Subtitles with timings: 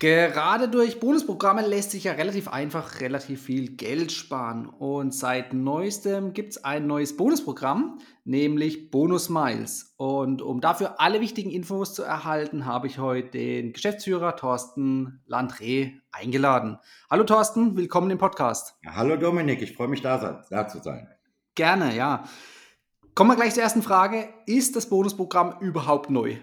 [0.00, 4.64] Gerade durch Bonusprogramme lässt sich ja relativ einfach relativ viel Geld sparen.
[4.64, 9.92] Und seit neuestem gibt es ein neues Bonusprogramm, nämlich Bonus Miles.
[9.98, 15.92] Und um dafür alle wichtigen Infos zu erhalten, habe ich heute den Geschäftsführer Thorsten Landré
[16.12, 16.78] eingeladen.
[17.10, 18.78] Hallo Thorsten, willkommen im Podcast.
[18.82, 21.08] Ja, hallo Dominik, ich freue mich da, da zu sein.
[21.54, 22.24] Gerne, ja.
[23.14, 24.30] Kommen wir gleich zur ersten Frage.
[24.46, 26.38] Ist das Bonusprogramm überhaupt neu?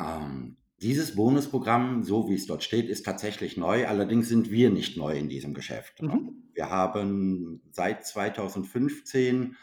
[0.00, 3.86] Ähm, dieses Bonusprogramm, so wie es dort steht, ist tatsächlich neu.
[3.86, 6.02] Allerdings sind wir nicht neu in diesem Geschäft.
[6.02, 6.42] Mhm.
[6.52, 9.56] Wir haben seit 2015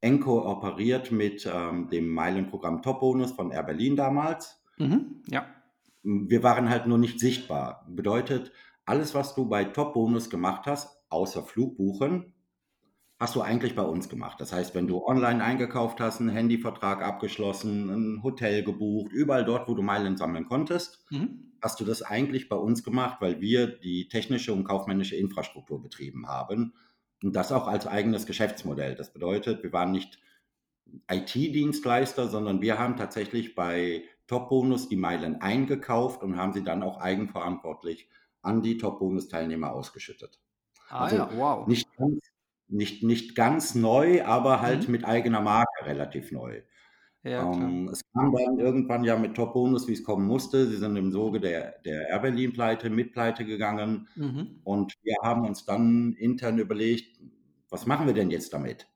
[0.00, 4.62] eng kooperiert mit ähm, dem Meilenprogramm Top Bonus von Air Berlin damals.
[4.78, 5.22] Mhm.
[5.28, 5.46] Ja.
[6.02, 7.86] Wir waren halt nur nicht sichtbar.
[7.88, 8.52] Bedeutet,
[8.84, 12.32] alles, was du bei Top Bonus gemacht hast, außer Flugbuchen,
[13.20, 14.40] hast du eigentlich bei uns gemacht.
[14.40, 19.68] Das heißt, wenn du online eingekauft hast, einen Handyvertrag abgeschlossen, ein Hotel gebucht, überall dort,
[19.68, 21.52] wo du Meilen sammeln konntest, mhm.
[21.60, 26.26] hast du das eigentlich bei uns gemacht, weil wir die technische und kaufmännische Infrastruktur betrieben
[26.28, 26.72] haben.
[27.22, 28.94] Und das auch als eigenes Geschäftsmodell.
[28.94, 30.18] Das bedeutet, wir waren nicht
[31.10, 36.98] IT-Dienstleister, sondern wir haben tatsächlich bei Top-Bonus die Meilen eingekauft und haben sie dann auch
[36.98, 38.08] eigenverantwortlich
[38.40, 40.40] an die Top-Bonus-Teilnehmer ausgeschüttet.
[40.88, 41.66] Ah also ja, wow.
[41.66, 42.29] Nicht ganz
[42.72, 44.92] nicht, nicht ganz neu, aber halt mhm.
[44.92, 46.62] mit eigener Marke relativ neu.
[47.22, 50.66] Ja, ähm, es kam dann irgendwann ja mit Top Bonus, wie es kommen musste.
[50.66, 54.08] Sie sind im Soge der, der Air Berlin-Pleite mit Pleite gegangen.
[54.16, 54.60] Mhm.
[54.64, 57.20] Und wir haben uns dann intern überlegt,
[57.68, 58.88] was machen wir denn jetzt damit?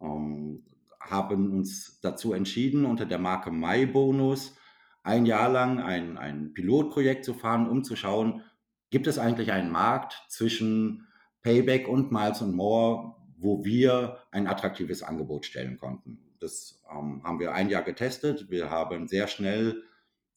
[0.00, 0.64] Ähm,
[1.00, 4.56] haben uns dazu entschieden, unter der Marke Mai Bonus
[5.02, 8.42] ein Jahr lang ein, ein Pilotprojekt zu fahren, um zu schauen,
[8.90, 11.08] gibt es eigentlich einen Markt zwischen
[11.42, 16.18] Payback und Miles and More, wo wir ein attraktives Angebot stellen konnten.
[16.38, 18.50] Das ähm, haben wir ein Jahr getestet.
[18.50, 19.82] Wir haben sehr schnell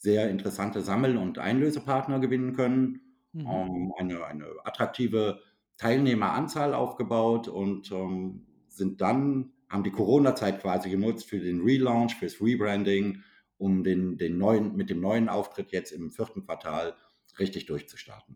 [0.04, 3.00] sehr interessante Sammel- und Einlösepartner gewinnen können,
[3.32, 3.48] mhm.
[3.48, 5.40] ähm, eine, eine, attraktive
[5.78, 12.42] Teilnehmeranzahl aufgebaut und ähm, sind dann, haben die Corona-Zeit quasi genutzt für den Relaunch, fürs
[12.42, 13.24] Rebranding,
[13.58, 16.96] um den, den neuen, mit dem neuen Auftritt jetzt im vierten Quartal
[17.40, 18.36] richtig durchzustarten.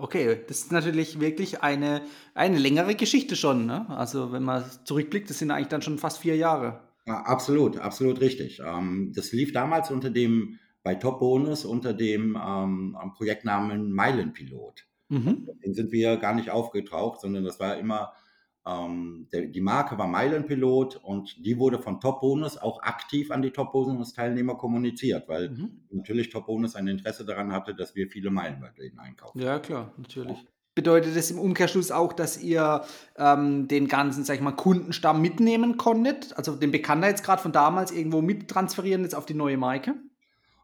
[0.00, 2.02] Okay, das ist natürlich wirklich eine,
[2.34, 3.66] eine längere Geschichte schon.
[3.66, 3.88] Ne?
[3.88, 6.80] Also wenn man zurückblickt, das sind eigentlich dann schon fast vier Jahre.
[7.06, 8.60] Ja, absolut, absolut richtig.
[8.64, 14.86] Ähm, das lief damals unter dem, bei Top Bonus unter dem ähm, Projektnamen Meilenpilot.
[15.08, 15.48] Mhm.
[15.64, 18.12] Den sind wir gar nicht aufgetaucht, sondern das war immer
[18.66, 23.42] ähm, der, die Marke war Meilenpilot und die wurde von Top Bonus auch aktiv an
[23.42, 25.80] die Top Bonus Teilnehmer kommuniziert, weil mhm.
[25.90, 29.40] natürlich Top Bonus ein Interesse daran hatte, dass wir viele Meilen bei denen einkaufen.
[29.40, 30.38] Ja, klar, natürlich.
[30.38, 30.48] Ja.
[30.74, 32.84] Bedeutet das im Umkehrschluss auch, dass ihr
[33.16, 36.36] ähm, den ganzen, sag ich mal, Kundenstamm mitnehmen konntet?
[36.36, 39.94] Also den Bekanntheitsgrad von damals irgendwo mittransferieren jetzt auf die neue Marke?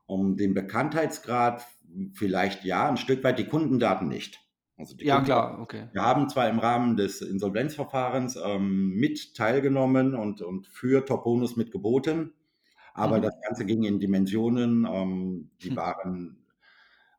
[0.07, 1.67] Um den Bekanntheitsgrad
[2.15, 4.46] vielleicht ja, ein Stück weit die Kundendaten nicht.
[4.79, 5.89] Also ja, klar, okay.
[5.93, 11.71] Wir haben zwar im Rahmen des Insolvenzverfahrens ähm, mit teilgenommen und, und für Top-Bonus mit
[11.71, 12.35] geboten,
[12.93, 13.23] aber mhm.
[13.23, 15.77] das Ganze ging in Dimensionen, ähm, die hm.
[15.77, 16.47] waren,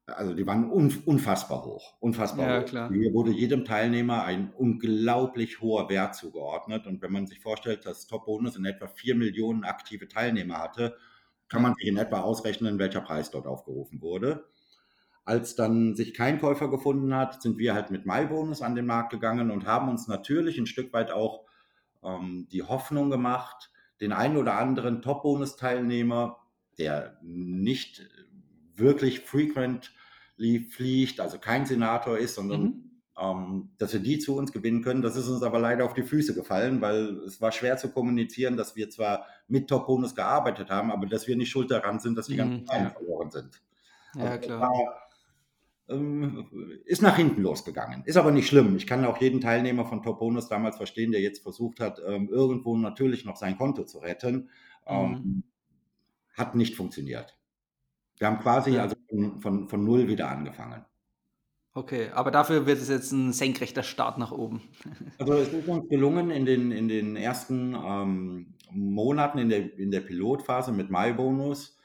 [0.05, 1.95] also die waren unfassbar hoch.
[1.99, 2.65] Unfassbar ja, hoch.
[2.65, 2.91] Klar.
[2.91, 6.87] Hier wurde jedem Teilnehmer ein unglaublich hoher Wert zugeordnet.
[6.87, 10.95] Und wenn man sich vorstellt, dass Top-Bonus in etwa 4 Millionen aktive Teilnehmer hatte,
[11.49, 14.45] kann man sich in etwa ausrechnen, welcher Preis dort aufgerufen wurde.
[15.27, 19.09] Als dann sich kein Käufer gefunden hat, sind wir halt mit MyBonus an den Markt
[19.09, 21.43] gegangen und haben uns natürlich ein Stück weit auch
[22.01, 26.37] ähm, die Hoffnung gemacht, den einen oder anderen Top-Bonus-Teilnehmer,
[26.77, 28.07] der nicht
[28.73, 32.91] wirklich frequently fliegt, also kein Senator ist, sondern mhm.
[33.19, 35.01] ähm, dass wir die zu uns gewinnen können.
[35.01, 38.55] Das ist uns aber leider auf die Füße gefallen, weil es war schwer zu kommunizieren,
[38.55, 42.27] dass wir zwar mit Top-Bonus gearbeitet haben, aber dass wir nicht schuld daran sind, dass
[42.27, 43.61] die ganzen mhm, verloren sind.
[44.15, 45.03] Ja, also klar
[45.87, 48.03] ist nach hinten losgegangen.
[48.05, 48.75] Ist aber nicht schlimm.
[48.75, 52.27] Ich kann auch jeden Teilnehmer von Top Bonus damals verstehen, der jetzt versucht hat, ähm,
[52.29, 54.49] irgendwo natürlich noch sein Konto zu retten.
[54.85, 55.43] Ähm, mhm.
[56.35, 57.37] Hat nicht funktioniert.
[58.17, 60.83] Wir haben quasi also von, von, von null wieder angefangen.
[61.73, 64.61] Okay, aber dafür wird es jetzt ein senkrechter Start nach oben.
[65.19, 69.91] Also es ist uns gelungen, in den, in den ersten ähm, Monaten in der, in
[69.91, 71.76] der Pilotphase mit MyBonus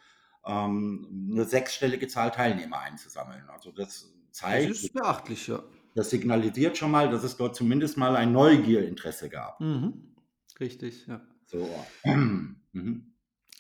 [0.47, 3.45] ähm, eine sechsstellige Zahl Teilnehmer einzusammeln.
[3.49, 4.71] Also das zeigt.
[4.71, 5.63] Das ist beachtlich, ja.
[5.95, 9.61] Das signalisiert schon mal, dass es dort zumindest mal ein Neugierinteresse gab.
[9.61, 10.15] Mhm.
[10.59, 11.21] Richtig, ja.
[11.47, 11.69] So.
[12.05, 13.13] mhm.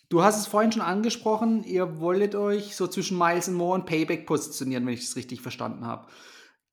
[0.08, 3.86] Du hast es vorhin schon angesprochen, ihr wolltet euch so zwischen Miles and More und
[3.86, 6.06] Payback positionieren, wenn ich es richtig verstanden habe.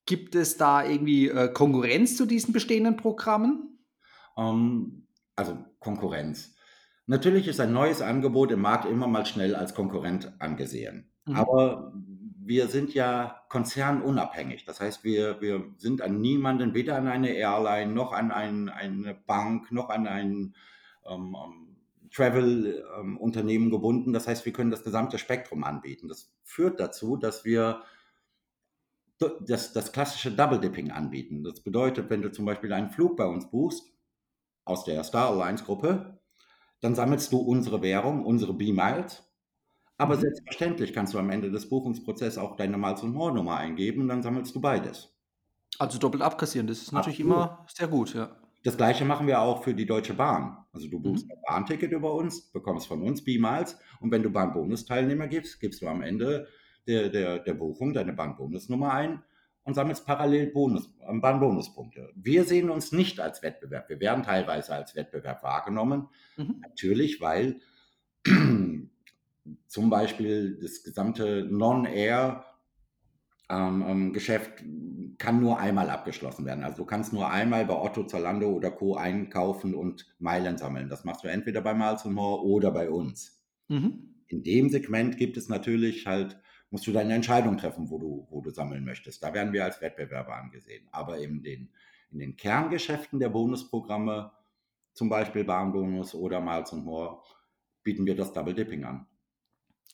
[0.06, 3.80] Gibt es da irgendwie äh, Konkurrenz zu diesen bestehenden Programmen?
[4.36, 6.54] Um, ähm, also Konkurrenz.
[7.10, 11.10] Natürlich ist ein neues Angebot im Markt immer mal schnell als Konkurrent angesehen.
[11.26, 11.36] Mhm.
[11.38, 11.92] Aber
[12.40, 14.64] wir sind ja konzernunabhängig.
[14.66, 19.16] Das heißt, wir, wir sind an niemanden, weder an eine Airline, noch an ein, eine
[19.16, 20.54] Bank, noch an ein
[21.08, 21.66] ähm, ähm
[22.12, 24.14] Travel-Unternehmen ähm, gebunden.
[24.14, 26.10] Das heißt, wir können das gesamte Spektrum anbieten.
[26.10, 27.82] Das führt dazu, dass wir
[29.42, 31.44] das, das klassische Double Dipping anbieten.
[31.44, 33.92] Das bedeutet, wenn du zum Beispiel einen Flug bei uns buchst,
[34.64, 36.19] aus der Star Alliance Gruppe,
[36.82, 39.24] dann sammelst du unsere Währung, unsere B-Miles.
[39.98, 40.22] Aber mhm.
[40.22, 44.24] selbstverständlich kannst du am Ende des Buchungsprozesses auch deine Miles und More Nummer eingeben, dann
[44.24, 45.14] sammelst du beides.
[45.78, 47.38] Also doppelt abkassieren, das ist natürlich Absolut.
[47.38, 48.36] immer sehr gut, ja.
[48.64, 50.58] Das gleiche machen wir auch für die Deutsche Bahn.
[50.74, 51.32] Also du buchst mhm.
[51.32, 55.88] ein Bahnticket über uns, bekommst von uns B-Miles und wenn du Bahnbonusteilnehmer gibst, gibst du
[55.88, 56.48] am Ende
[56.88, 59.24] der, der, der Buchung deine Bahnbonusnummer ein
[59.64, 62.12] und sammelst parallel Bonus, Bahnbonuspunkte.
[62.16, 63.90] Wir sehen uns nicht als Wettbewerb.
[63.90, 66.08] Wir werden teilweise als Wettbewerb wahrgenommen.
[66.38, 66.62] Mhm.
[66.62, 67.60] Natürlich, weil
[69.68, 72.46] zum Beispiel das gesamte Non-Air
[73.50, 76.64] ähm, ähm, kann nur einmal abgeschlossen werden.
[76.64, 78.96] Also du kannst nur einmal bei Otto, Zalando oder Co.
[78.96, 80.88] einkaufen und Meilen sammeln.
[80.88, 83.44] Das machst du entweder bei Miles More oder bei uns.
[83.68, 84.16] Mhm.
[84.28, 86.40] In dem Segment gibt es natürlich halt,
[86.72, 89.24] musst du deine Entscheidung treffen, wo du, wo du sammeln möchtest.
[89.24, 90.88] Da werden wir als Wettbewerber angesehen.
[90.92, 91.70] Aber in den,
[92.12, 94.32] in den Kerngeschäften der Bonusprogramme,
[94.94, 97.22] zum Beispiel Bahnbonus oder Miles More,
[97.84, 99.08] bieten wir das Double Dipping an.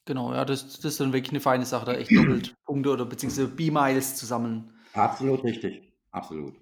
[0.06, 3.06] Genau, ja, das, das ist dann wirklich eine feine Sache, da echt doppelt Punkte oder
[3.06, 4.72] beziehungsweise B-Miles zu sammeln.
[4.94, 6.56] Absolut richtig, absolut.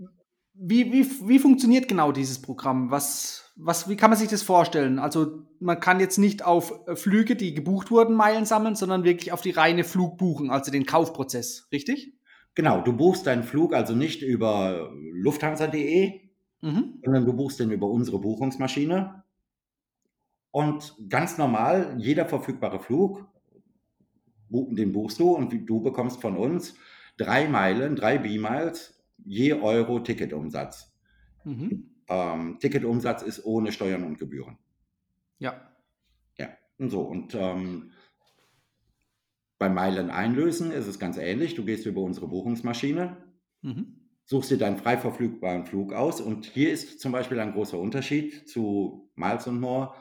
[0.55, 2.91] Wie, wie, wie funktioniert genau dieses Programm?
[2.91, 4.99] Was, was, wie kann man sich das vorstellen?
[4.99, 9.41] Also man kann jetzt nicht auf Flüge, die gebucht wurden, Meilen sammeln, sondern wirklich auf
[9.41, 12.13] die reine Flugbuchen, also den Kaufprozess, richtig?
[12.55, 16.21] Genau, du buchst deinen Flug also nicht über lufthansa.de,
[16.61, 16.99] mhm.
[17.03, 19.23] sondern du buchst den über unsere Buchungsmaschine.
[20.51, 23.25] Und ganz normal, jeder verfügbare Flug
[24.53, 26.75] den buchst du und du bekommst von uns
[27.17, 30.93] drei Meilen, drei B-Miles, je Euro Ticketumsatz.
[31.43, 31.89] Mhm.
[32.07, 34.57] Ähm, Ticketumsatz ist ohne Steuern und Gebühren.
[35.39, 35.71] Ja.
[36.37, 37.01] Ja, und so.
[37.01, 37.91] Und ähm,
[39.57, 41.55] beim Meilen einlösen ist es ganz ähnlich.
[41.55, 43.17] Du gehst über unsere Buchungsmaschine,
[43.61, 44.09] mhm.
[44.25, 46.19] suchst dir deinen frei verfügbaren Flug aus.
[46.19, 49.93] Und hier ist zum Beispiel ein großer Unterschied zu Miles und More.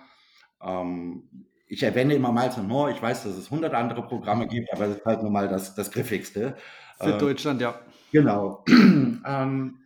[0.61, 2.93] Ähm, ich erwähne immer Miles and More.
[2.93, 5.75] Ich weiß, dass es 100 andere Programme gibt, aber das ist halt nun mal das,
[5.75, 6.55] das griffigste.
[6.99, 7.81] Für äh, Deutschland, ja.
[8.13, 8.63] Genau.
[8.69, 9.79] ähm,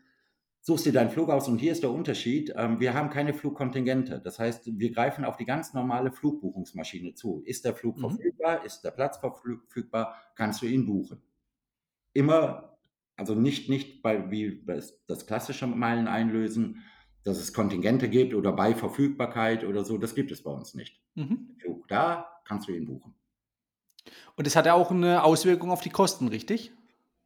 [0.63, 2.53] suchst dir deinen Flug aus und hier ist der Unterschied.
[2.57, 4.21] Ähm, wir haben keine Flugkontingente.
[4.21, 7.45] Das heißt, wir greifen auf die ganz normale Flugbuchungsmaschine zu.
[7.47, 8.01] Ist der Flug mhm.
[8.01, 8.65] verfügbar?
[8.65, 10.17] Ist der Platz verfügbar?
[10.35, 11.23] Kannst du ihn buchen.
[12.15, 12.77] Immer,
[13.15, 16.83] also nicht, nicht bei, wie das, das klassische Meilen einlösen,
[17.27, 21.01] dass es Kontingente gibt oder bei Verfügbarkeit oder so, das gibt es bei uns nicht.
[21.17, 21.57] Mhm.
[21.89, 23.15] Da kannst du ihn buchen.
[24.37, 26.73] Und das hat ja auch eine Auswirkung auf die Kosten, richtig?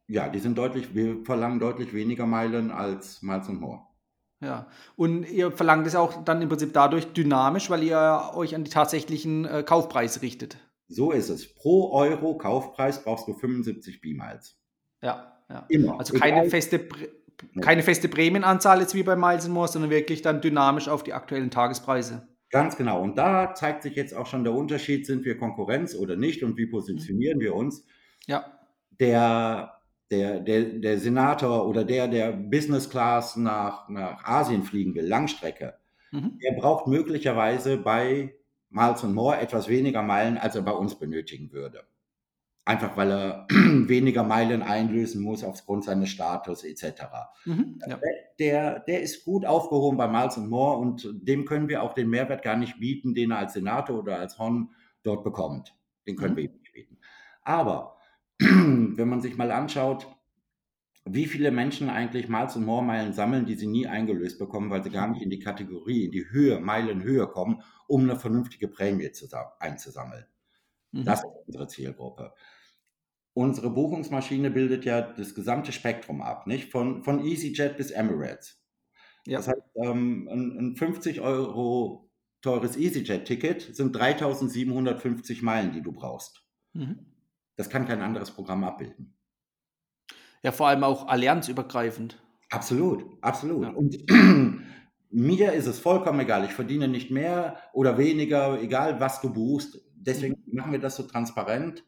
[0.07, 3.81] Ja, die sind deutlich, wir verlangen deutlich weniger Meilen als Miles und More.
[4.41, 8.63] Ja, und ihr verlangt es auch dann im Prinzip dadurch dynamisch, weil ihr euch an
[8.63, 10.57] die tatsächlichen äh, Kaufpreise richtet.
[10.87, 11.53] So ist es.
[11.53, 14.59] Pro Euro Kaufpreis brauchst du 75 B-Miles.
[15.03, 15.65] Ja, ja.
[15.69, 15.99] Immer.
[15.99, 16.49] Also keine Egal.
[16.49, 16.87] feste
[17.61, 21.51] keine feste Prämienanzahl jetzt wie bei Miles More, sondern wirklich dann dynamisch auf die aktuellen
[21.51, 22.27] Tagespreise.
[22.51, 23.01] Ganz genau.
[23.01, 26.57] Und da zeigt sich jetzt auch schon der Unterschied, sind wir Konkurrenz oder nicht und
[26.57, 27.85] wie positionieren wir uns.
[28.27, 28.45] Ja.
[28.99, 29.79] Der,
[30.11, 35.75] der, der, der Senator oder der, der Business Class nach, nach Asien fliegen will, Langstrecke,
[36.11, 36.37] mhm.
[36.43, 38.35] der braucht möglicherweise bei
[38.69, 41.83] Miles More etwas weniger Meilen, als er bei uns benötigen würde.
[42.71, 47.03] Einfach weil er weniger Meilen einlösen muss aufgrund seines Status etc.
[47.43, 47.99] Mhm, ja.
[48.39, 52.43] der, der ist gut aufgehoben bei Miles More und dem können wir auch den Mehrwert
[52.43, 54.71] gar nicht bieten, den er als Senator oder als Hon
[55.03, 55.75] dort bekommt.
[56.07, 56.37] Den können mhm.
[56.37, 56.97] wir ihm nicht bieten.
[57.43, 57.97] Aber
[58.39, 60.07] wenn man sich mal anschaut,
[61.03, 64.91] wie viele Menschen eigentlich Miles More Meilen sammeln, die sie nie eingelöst bekommen, weil sie
[64.91, 69.11] gar nicht in die Kategorie, in die Höhe, Meilenhöhe kommen, um eine vernünftige Prämie
[69.59, 70.25] einzusammeln.
[70.93, 71.03] Mhm.
[71.03, 72.33] Das ist unsere Zielgruppe.
[73.33, 76.71] Unsere Buchungsmaschine bildet ja das gesamte Spektrum ab, nicht?
[76.71, 78.61] Von, von EasyJet bis Emirates.
[79.25, 79.37] Ja.
[79.37, 82.11] Das heißt, ähm, ein, ein 50 Euro
[82.41, 86.43] teures EasyJet-Ticket sind 3750 Meilen, die du brauchst.
[86.73, 87.05] Mhm.
[87.55, 89.15] Das kann kein anderes Programm abbilden.
[90.43, 92.17] Ja, vor allem auch allianzübergreifend.
[92.49, 93.63] Absolut, absolut.
[93.63, 93.69] Ja.
[93.69, 93.97] Und
[95.11, 96.43] mir ist es vollkommen egal.
[96.45, 99.79] Ich verdiene nicht mehr oder weniger, egal was du buchst.
[99.95, 100.57] Deswegen mhm.
[100.57, 101.85] machen wir das so transparent.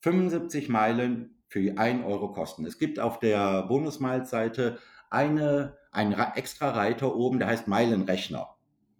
[0.00, 2.66] 75 Meilen für 1 Euro kosten.
[2.66, 4.78] Es gibt auf der Bonus-Miles-Seite
[5.10, 8.56] eine, einen extra Reiter oben, der heißt Meilenrechner.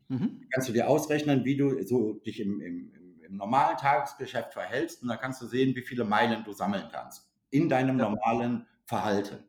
[0.08, 0.46] Mhm.
[0.52, 2.92] Kannst du dir ausrechnen, wie du so dich im, im,
[3.26, 7.28] im, normalen Tagesgeschäft verhältst und dann kannst du sehen, wie viele Meilen du sammeln kannst
[7.50, 8.08] in deinem ja.
[8.08, 9.44] normalen Verhalten.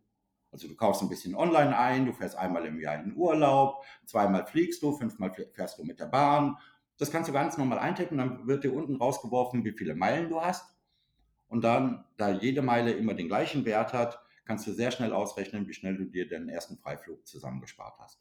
[0.51, 4.47] Also du kaufst ein bisschen online ein, du fährst einmal im Jahr in Urlaub, zweimal
[4.47, 6.57] fliegst du, fünfmal fährst du mit der Bahn.
[6.97, 10.41] Das kannst du ganz normal eintippen, dann wird dir unten rausgeworfen, wie viele Meilen du
[10.41, 10.76] hast.
[11.47, 15.67] Und dann, da jede Meile immer den gleichen Wert hat, kannst du sehr schnell ausrechnen,
[15.67, 18.19] wie schnell du dir den ersten Freiflug zusammengespart hast.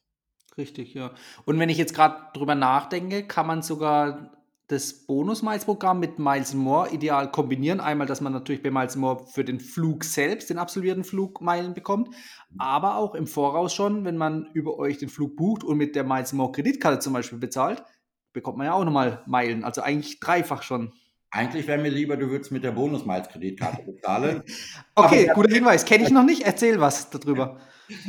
[0.57, 1.13] Richtig, ja.
[1.45, 4.33] Und wenn ich jetzt gerade drüber nachdenke, kann man sogar
[4.69, 7.79] das Bonus-Miles-Programm mit Miles More ideal kombinieren.
[7.81, 11.75] Einmal, dass man natürlich bei Miles More für den Flug selbst, den absolvierten Flug, Meilen
[11.75, 12.15] bekommt,
[12.59, 16.05] aber auch im Voraus schon, wenn man über euch den Flug bucht und mit der
[16.05, 17.85] Miles More Kreditkarte zum Beispiel bezahlt,
[18.33, 19.63] bekommt man ja auch nochmal Meilen.
[19.63, 20.93] Also eigentlich dreifach schon.
[21.37, 24.43] Eigentlich wäre mir lieber, du würdest mit der Bonus-Miles-Kreditkarte bezahlen.
[24.95, 25.85] okay, guter Hinweis.
[25.85, 26.43] Kenne ich noch nicht.
[26.43, 27.61] Erzähl was darüber.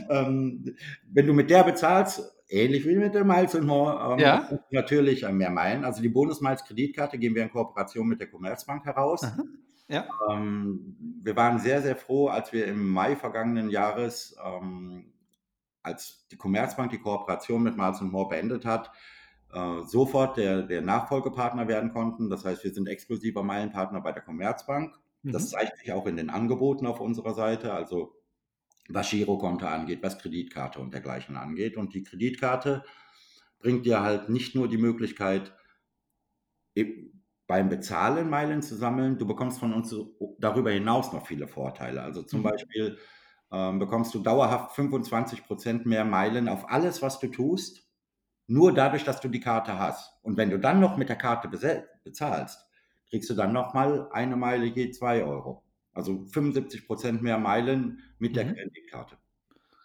[0.09, 0.73] ähm,
[1.11, 4.49] wenn du mit der bezahlst, ähnlich wie mit der Miles More, ähm, ja.
[4.71, 5.83] natürlich mehr Meilen.
[5.83, 9.27] Also die Bonus Miles Kreditkarte geben wir in Kooperation mit der Commerzbank heraus.
[9.89, 10.05] Ja.
[10.31, 15.13] Ähm, wir waren sehr, sehr froh, als wir im Mai vergangenen Jahres, ähm,
[15.83, 18.89] als die Commerzbank die Kooperation mit Miles More beendet hat,
[19.53, 22.29] äh, sofort der, der Nachfolgepartner werden konnten.
[22.29, 24.95] Das heißt, wir sind exklusiver Meilenpartner bei der Commerzbank.
[25.23, 25.31] Mhm.
[25.31, 27.73] Das zeigt sich auch in den Angeboten auf unserer Seite.
[27.73, 28.13] Also
[28.89, 31.77] was Girokonto angeht, was Kreditkarte und dergleichen angeht.
[31.77, 32.83] Und die Kreditkarte
[33.59, 35.53] bringt dir halt nicht nur die Möglichkeit,
[37.47, 39.95] beim Bezahlen Meilen zu sammeln, du bekommst von uns
[40.37, 42.01] darüber hinaus noch viele Vorteile.
[42.01, 42.43] Also zum mhm.
[42.43, 42.97] Beispiel
[43.51, 47.86] ähm, bekommst du dauerhaft 25 Prozent mehr Meilen auf alles, was du tust,
[48.47, 50.13] nur dadurch, dass du die Karte hast.
[50.23, 51.49] Und wenn du dann noch mit der Karte
[52.03, 52.65] bezahlst,
[53.09, 55.63] kriegst du dann nochmal eine Meile je zwei Euro.
[55.93, 58.55] Also 75 Prozent mehr Meilen mit der mhm.
[58.55, 59.17] Kreditkarte.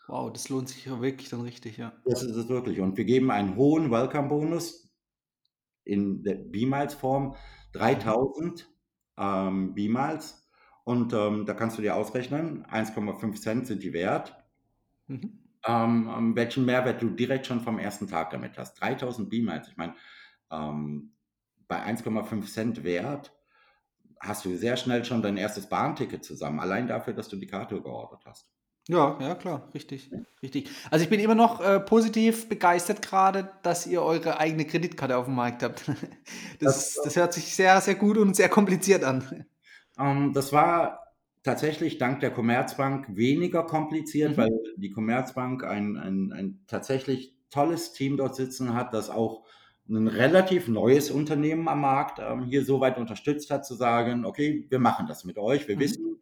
[0.09, 1.92] Wow, das lohnt sich ja wirklich dann richtig, ja.
[2.04, 2.81] Das ist es wirklich.
[2.81, 4.92] Und wir geben einen hohen Welcome-Bonus
[5.85, 7.37] in der B-Miles-Form,
[7.73, 8.69] 3000
[9.16, 10.50] ähm, B-Miles.
[10.85, 14.37] Und ähm, da kannst du dir ausrechnen, 1,5 Cent sind die wert.
[15.07, 15.41] Mhm.
[15.66, 18.75] Ähm, ähm, welchen Mehrwert du direkt schon vom ersten Tag damit hast.
[18.81, 19.95] 3000 B-Miles, ich meine,
[20.50, 21.12] ähm,
[21.69, 23.33] bei 1,5 Cent Wert
[24.21, 27.81] hast du sehr schnell schon dein erstes Bahnticket zusammen, allein dafür, dass du die Karte
[27.81, 28.49] geordert hast.
[28.88, 30.11] Ja, ja, klar, richtig,
[30.42, 30.69] richtig.
[30.90, 35.26] Also ich bin immer noch äh, positiv begeistert gerade, dass ihr eure eigene Kreditkarte auf
[35.26, 35.85] dem Markt habt.
[36.59, 39.47] Das, das, das hört sich sehr, sehr gut und sehr kompliziert an.
[39.99, 41.01] Ähm, das war
[41.42, 44.37] tatsächlich dank der Commerzbank weniger kompliziert, mhm.
[44.37, 49.44] weil die Commerzbank ein, ein, ein tatsächlich tolles Team dort sitzen hat, das auch
[49.88, 54.66] ein relativ neues Unternehmen am Markt ähm, hier so weit unterstützt hat, zu sagen, okay,
[54.70, 55.68] wir machen das mit euch.
[55.68, 55.80] Wir mhm.
[55.80, 56.20] wissen,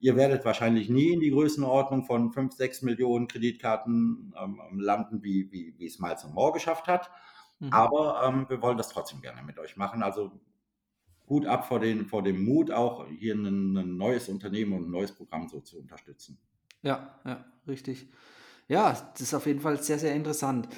[0.00, 5.52] ihr werdet wahrscheinlich nie in die Größenordnung von 5, 6 Millionen Kreditkarten ähm, landen, wie,
[5.52, 7.10] wie, wie es Miles More geschafft hat.
[7.60, 7.72] Mhm.
[7.72, 10.02] Aber ähm, wir wollen das trotzdem gerne mit euch machen.
[10.02, 10.32] Also
[11.32, 14.90] gut ab vor, den, vor dem Mut, auch hier ein, ein neues Unternehmen und ein
[14.90, 16.38] neues Programm so zu unterstützen.
[16.82, 18.12] Ja, ja, richtig.
[18.68, 20.68] Ja, das ist auf jeden Fall sehr, sehr interessant.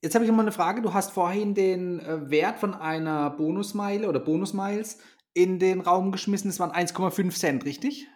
[0.00, 0.80] Jetzt habe ich noch mal eine Frage.
[0.80, 4.98] Du hast vorhin den äh, Wert von einer Bonusmeile oder Bonusmiles
[5.34, 6.50] in den Raum geschmissen.
[6.50, 8.06] Das waren 1,5 Cent, richtig?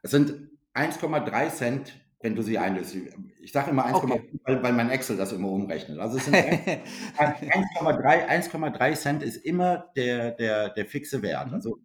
[0.00, 2.96] Es sind 1,3 Cent, wenn du sie einlöst.
[3.40, 4.30] Ich sage immer 1,5, okay.
[4.44, 5.98] weil, weil, mein Excel das immer umrechnet.
[5.98, 6.34] Also es sind
[7.18, 11.48] 1,3 Cent ist immer der, der, der fixe Wert.
[11.48, 11.54] Mhm.
[11.54, 11.78] Also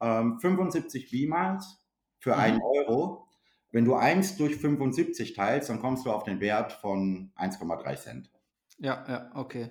[0.00, 1.78] ähm, 75 B-Miles
[2.18, 2.40] für mhm.
[2.40, 3.26] 1 Euro.
[3.72, 8.30] Wenn du 1 durch 75 teilst, dann kommst du auf den Wert von 1,3 Cent.
[8.78, 9.70] Ja, ja, okay.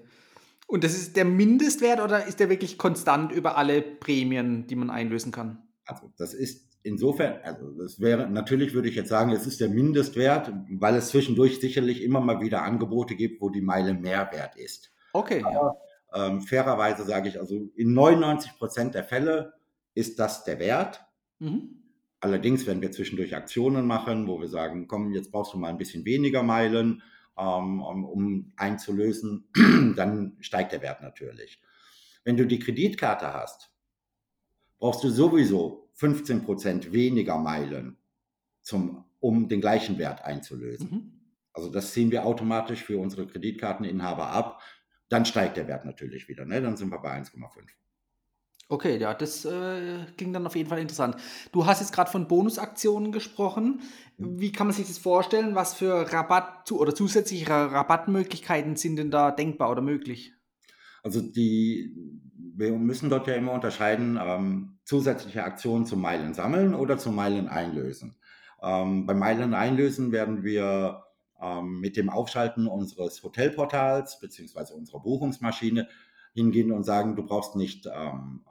[0.68, 4.90] Und das ist der Mindestwert oder ist der wirklich konstant über alle Prämien, die man
[4.90, 5.64] einlösen kann?
[5.86, 9.70] Also das ist insofern, also das wäre, natürlich würde ich jetzt sagen, es ist der
[9.70, 14.56] Mindestwert, weil es zwischendurch sicherlich immer mal wieder Angebote gibt, wo die Meile mehr wert
[14.56, 14.92] ist.
[15.14, 15.44] Okay.
[15.44, 15.78] Aber
[16.14, 19.54] ähm, fairerweise sage ich, also in 99 Prozent der Fälle
[19.94, 21.06] ist das der Wert.
[21.40, 21.76] Mhm.
[22.22, 25.78] Allerdings, wenn wir zwischendurch Aktionen machen, wo wir sagen, komm, jetzt brauchst du mal ein
[25.78, 27.02] bisschen weniger Meilen,
[27.38, 29.50] ähm, um einzulösen,
[29.96, 31.62] dann steigt der Wert natürlich.
[32.24, 33.72] Wenn du die Kreditkarte hast,
[34.80, 37.98] brauchst du sowieso 15 Prozent weniger Meilen,
[38.62, 40.90] zum, um den gleichen Wert einzulösen.
[40.90, 41.12] Mhm.
[41.52, 44.62] Also das ziehen wir automatisch für unsere Kreditkarteninhaber ab.
[45.10, 46.46] Dann steigt der Wert natürlich wieder.
[46.46, 46.62] Ne?
[46.62, 47.50] Dann sind wir bei 1,5.
[48.70, 51.18] Okay, ja, das äh, klingt dann auf jeden Fall interessant.
[51.52, 53.82] Du hast jetzt gerade von Bonusaktionen gesprochen.
[54.18, 54.40] Mhm.
[54.40, 55.56] Wie kann man sich das vorstellen?
[55.56, 60.34] Was für Rabatt zu- oder zusätzliche Rabattmöglichkeiten sind denn da denkbar oder möglich?
[61.04, 61.94] Also die,
[62.60, 67.48] wir müssen dort ja immer unterscheiden, ähm, zusätzliche Aktionen zum Meilen sammeln oder zum Meilen
[67.48, 68.16] einlösen.
[68.62, 71.06] Ähm, beim Meilen einlösen werden wir
[71.42, 75.88] ähm, mit dem Aufschalten unseres Hotelportals beziehungsweise unserer Buchungsmaschine
[76.34, 78.42] hingehen und sagen, du brauchst nicht ähm,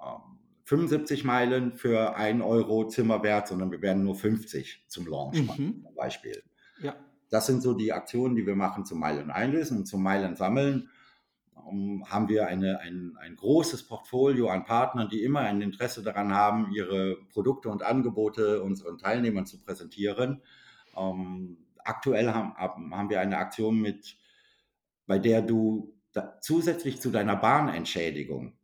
[0.64, 5.64] 75 ähm, Meilen für 1 Euro Zimmerwert, sondern wir werden nur 50 zum Launch machen,
[5.66, 5.82] mhm.
[5.82, 6.42] zum Beispiel.
[6.80, 6.96] Ja.
[7.28, 10.88] Das sind so die Aktionen, die wir machen zum Meilen einlösen und zum Meilen sammeln.
[12.06, 16.72] Haben wir eine, ein, ein großes Portfolio an Partnern, die immer ein Interesse daran haben,
[16.72, 20.42] ihre Produkte und Angebote unseren Teilnehmern zu präsentieren.
[20.96, 24.16] Ähm, aktuell haben, haben wir eine Aktion mit,
[25.06, 28.58] bei der du da, zusätzlich zu deiner Bahnentschädigung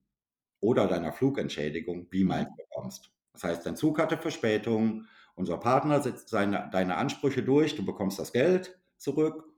[0.61, 2.57] oder deiner Flugentschädigung B-Miles mhm.
[2.57, 3.11] bekommst.
[3.33, 8.19] Das heißt, dein Zug hatte Verspätung, unser Partner setzt seine, deine Ansprüche durch, du bekommst
[8.19, 9.54] das Geld zurück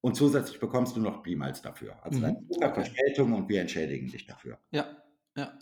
[0.00, 1.96] und zusätzlich bekommst du noch B-Miles dafür.
[2.02, 2.36] Also mhm.
[2.62, 4.58] hat Verspätung und wir entschädigen dich dafür.
[4.70, 4.86] Ja,
[5.36, 5.52] ja.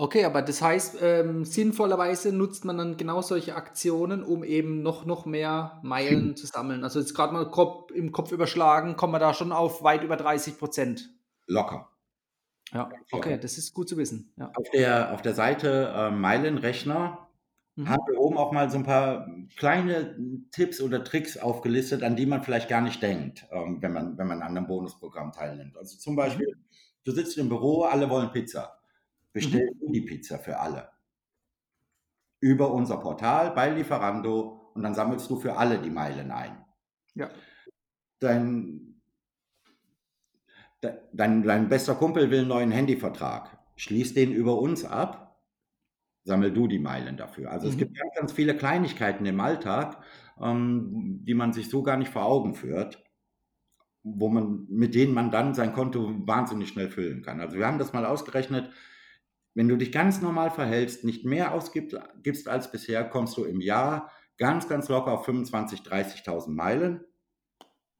[0.00, 5.04] Okay, aber das heißt, ähm, sinnvollerweise nutzt man dann genau solche Aktionen, um eben noch,
[5.04, 6.84] noch mehr Meilen zu sammeln.
[6.84, 10.16] Also jetzt gerade mal Kopf, im Kopf überschlagen, kommen wir da schon auf weit über
[10.16, 11.10] 30 Prozent.
[11.46, 11.90] Locker.
[12.72, 14.32] Ja, okay, das ist gut zu wissen.
[14.36, 14.52] Ja.
[14.54, 17.27] Auf, der, auf der Seite äh, Meilenrechner
[17.78, 17.88] mhm.
[17.88, 20.16] haben wir oben auch mal so ein paar kleine
[20.50, 24.26] Tipps oder Tricks aufgelistet, an die man vielleicht gar nicht denkt, ähm, wenn, man, wenn
[24.26, 25.76] man an einem Bonusprogramm teilnimmt.
[25.76, 26.64] Also zum Beispiel, mhm.
[27.04, 28.78] du sitzt im Büro, alle wollen Pizza
[29.32, 29.78] bestell mhm.
[29.80, 30.90] du die Pizza für alle.
[32.40, 36.64] Über unser Portal bei Lieferando und dann sammelst du für alle die Meilen ein.
[37.14, 37.30] Ja.
[38.20, 39.00] Dein,
[40.80, 43.58] dein, dein bester Kumpel will einen neuen Handyvertrag.
[43.76, 45.27] Schließ den über uns ab,
[46.28, 47.50] sammel du die Meilen dafür.
[47.50, 47.72] Also mhm.
[47.72, 50.00] es gibt ganz, ganz viele Kleinigkeiten im Alltag,
[50.40, 53.02] ähm, die man sich so gar nicht vor Augen führt
[54.16, 57.40] wo man, mit denen man dann sein Konto wahnsinnig schnell füllen kann.
[57.40, 58.70] Also wir haben das mal ausgerechnet,
[59.54, 64.10] wenn du dich ganz normal verhältst, nicht mehr ausgibst als bisher, kommst du im Jahr
[64.36, 67.04] ganz, ganz locker auf 25.000, 30.000 Meilen.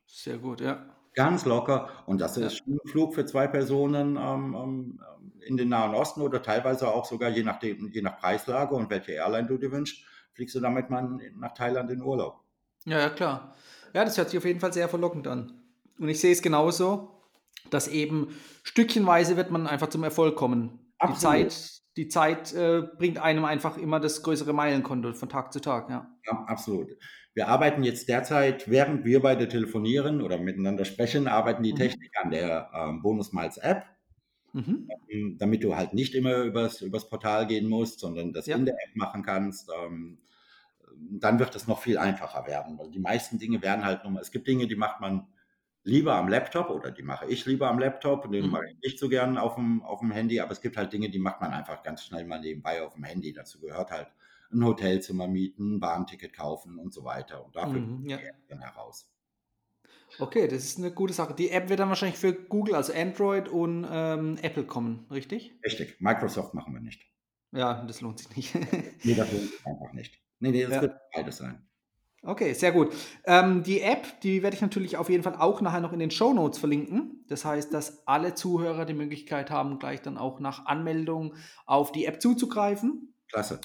[0.07, 0.97] Sehr gut, ja.
[1.14, 1.88] Ganz locker.
[2.07, 5.01] Und das ist ein Flug für zwei Personen ähm, ähm,
[5.40, 9.12] in den Nahen Osten oder teilweise auch sogar je, nachdem, je nach Preislage und welche
[9.12, 12.40] Airline du dir wünschst, fliegst du damit mal nach Thailand in Urlaub.
[12.85, 13.55] Ja, ja, klar.
[13.94, 15.61] Ja, das hört sich auf jeden Fall sehr verlockend an.
[15.99, 17.18] Und ich sehe es genauso,
[17.71, 18.29] dass eben
[18.62, 20.92] stückchenweise wird man einfach zum Erfolg kommen.
[21.09, 25.61] Die Zeit, die Zeit äh, bringt einem einfach immer das größere Meilenkonto von Tag zu
[25.61, 26.09] Tag, ja.
[26.27, 26.88] Ja, absolut.
[27.38, 31.77] Wir arbeiten jetzt derzeit, während wir beide telefonieren oder miteinander sprechen, arbeiten die mhm.
[31.77, 33.85] Techniker an der ähm, Bonus Miles App,
[34.53, 34.88] mhm.
[35.09, 38.57] ähm, damit du halt nicht immer übers, übers Portal gehen musst, sondern das ja.
[38.57, 39.70] in der App machen kannst.
[39.70, 40.18] Ähm,
[41.12, 44.33] dann wird es noch viel einfacher werden, weil die meisten Dinge werden halt nochmal, es
[44.33, 45.29] gibt Dinge, die macht man
[45.85, 48.51] lieber am Laptop oder die mache ich lieber am Laptop, den mhm.
[48.51, 51.09] mache ich nicht so gern auf dem, auf dem Handy, aber es gibt halt Dinge,
[51.09, 53.33] die macht man einfach ganz schnell mal nebenbei auf dem Handy.
[53.33, 54.09] Dazu gehört halt
[54.52, 57.44] ein Hotelzimmer mieten, ein Bahnticket kaufen und so weiter.
[57.44, 58.18] Und dafür mhm, ja.
[58.48, 59.11] dann heraus.
[60.18, 61.34] Okay, das ist eine gute Sache.
[61.34, 65.54] Die App wird dann wahrscheinlich für Google, also Android und ähm, Apple kommen, richtig?
[65.64, 66.00] Richtig.
[66.00, 67.06] Microsoft machen wir nicht.
[67.52, 68.54] Ja, das lohnt sich nicht.
[69.04, 70.18] nee, das lohnt sich einfach nicht.
[70.40, 70.82] Nee, nee, das ja.
[70.82, 71.68] wird beides sein.
[72.22, 72.92] Okay, sehr gut.
[73.24, 76.11] Ähm, die App, die werde ich natürlich auf jeden Fall auch nachher noch in den
[76.11, 77.24] Show Notes verlinken.
[77.28, 81.34] Das heißt, dass alle Zuhörer die Möglichkeit haben, gleich dann auch nach Anmeldung
[81.64, 83.14] auf die App zuzugreifen.
[83.28, 83.61] Klasse.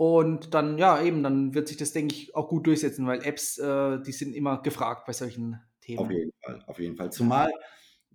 [0.00, 3.58] Und dann, ja, eben, dann wird sich das, denke ich, auch gut durchsetzen, weil Apps,
[3.58, 5.98] äh, die sind immer gefragt bei solchen Themen.
[5.98, 7.12] Auf jeden Fall, auf jeden Fall.
[7.12, 7.52] Zumal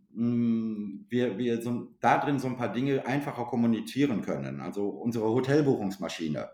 [0.10, 4.62] mh, mm, wir, wir so, da drin so ein paar Dinge einfacher kommunizieren können.
[4.62, 6.50] Also unsere Hotelbuchungsmaschine.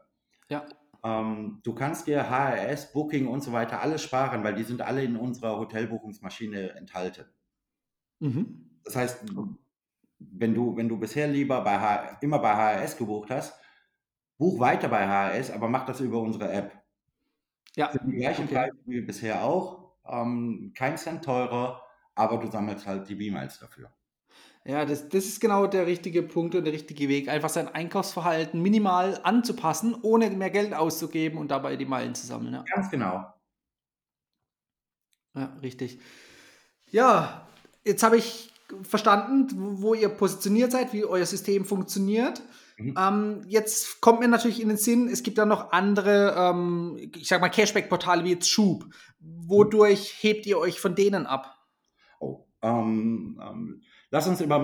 [0.50, 0.66] Ja
[1.02, 5.02] ähm, du kannst dir HRS, Booking und so weiter alles sparen, weil die sind alle
[5.02, 7.26] in unserer Hotelbuchungsmaschine enthalten.
[8.20, 8.70] Mhm.
[8.84, 9.24] Das heißt,
[10.20, 13.61] wenn du, wenn du bisher lieber bei H immer bei HRS gebucht hast,
[14.42, 16.76] buch weiter bei HRS, aber mach das über unsere App.
[17.76, 17.90] Ja.
[17.90, 18.56] Für die gleichen okay.
[18.56, 19.94] Preise wie bisher auch.
[20.06, 21.84] Ähm, kein Cent teurer,
[22.16, 23.92] aber du sammelst halt die B-Miles dafür.
[24.66, 27.30] Ja, das, das ist genau der richtige Punkt und der richtige Weg.
[27.30, 32.56] Einfach sein Einkaufsverhalten minimal anzupassen, ohne mehr Geld auszugeben und dabei die Meilen zu sammeln.
[32.56, 32.66] Ja.
[32.74, 33.32] Ganz genau.
[35.36, 36.00] Ja, richtig.
[36.90, 37.48] Ja,
[37.84, 38.52] jetzt habe ich
[38.82, 42.42] verstanden, wo ihr positioniert seid, wie euer System funktioniert.
[42.82, 42.96] Mhm.
[42.98, 47.28] Ähm, jetzt kommt mir natürlich in den Sinn, es gibt da noch andere, ähm, ich
[47.28, 48.86] sag mal, Cashback-Portale wie jetzt Schub.
[49.20, 51.58] Wodurch hebt ihr euch von denen ab?
[52.20, 53.82] Oh, ähm, ähm
[54.14, 54.60] Lass uns über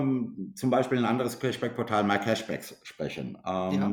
[0.54, 3.38] zum Beispiel ein anderes Cashback-Portal MyCashbacks sprechen.
[3.46, 3.92] Ähm, ja.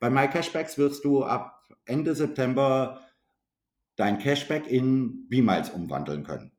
[0.00, 3.02] Bei MyCashbacks wirst du ab Ende September
[3.96, 6.52] dein Cashback in B-Miles umwandeln können.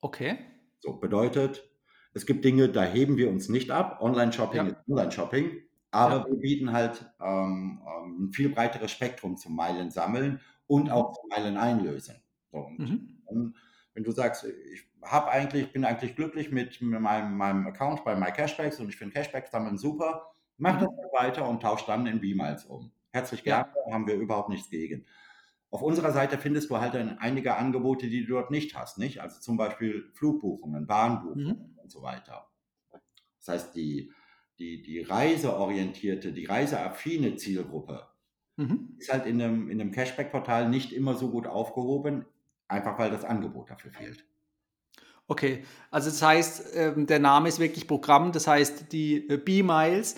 [0.00, 0.38] Okay.
[0.80, 1.68] So bedeutet,
[2.14, 4.00] es gibt Dinge, da heben wir uns nicht ab.
[4.00, 4.66] Online-Shopping ja.
[4.66, 6.26] ist Online-Shopping, aber ja.
[6.26, 10.90] wir bieten halt ähm, ähm, ein viel breiteres Spektrum zum Meilen sammeln und mhm.
[10.90, 12.16] auch zum Meilen einlösen.
[12.50, 13.54] So, mhm.
[13.94, 18.80] wenn du sagst, ich habe eigentlich, bin eigentlich glücklich mit meinem, meinem Account bei MyCashbacks
[18.80, 20.86] und ich finde Cashbacks sammeln super, mach mhm.
[20.86, 22.90] das weiter und tausch dann in B-Miles um.
[23.10, 23.92] Herzlich gerne, ja.
[23.92, 25.06] haben wir überhaupt nichts gegen.
[25.70, 29.20] Auf unserer Seite findest du halt dann einige Angebote, die du dort nicht hast, nicht?
[29.20, 31.78] Also zum Beispiel Flugbuchungen, Bahnbuchungen mhm.
[31.78, 32.48] und so weiter.
[33.38, 34.12] Das heißt, die,
[34.58, 38.06] die, die reiseorientierte, die reiseaffine Zielgruppe
[38.56, 38.94] mhm.
[38.98, 42.24] ist halt in einem, in einem Cashback-Portal nicht immer so gut aufgehoben,
[42.66, 44.24] einfach weil das Angebot dafür fehlt.
[45.28, 50.16] Okay, also das heißt, ähm, der Name ist wirklich Programm, das heißt, die äh, B-Miles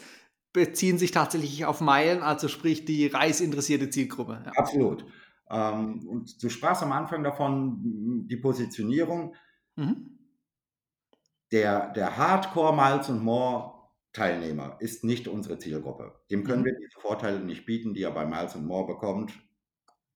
[0.53, 4.43] beziehen sich tatsächlich auf Meilen, also sprich die reisinteressierte Zielgruppe.
[4.45, 4.53] Ja.
[4.53, 5.05] Absolut.
[5.51, 9.35] Ähm, und du sprachst am Anfang davon, die Positionierung.
[9.77, 10.17] Mhm.
[11.53, 13.80] Der, der Hardcore Miles und More
[14.13, 16.15] Teilnehmer ist nicht unsere Zielgruppe.
[16.31, 16.67] Dem können mhm.
[16.67, 19.33] wir diese Vorteile nicht bieten, die er bei Miles and More bekommt,